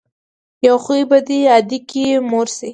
[0.67, 2.69] يو خوي به دې ادکې مور شي.